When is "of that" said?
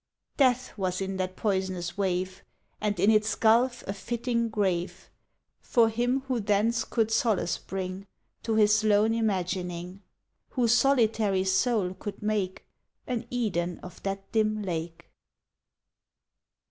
13.83-14.31